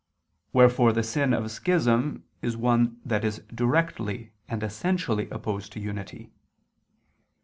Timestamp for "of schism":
1.31-2.23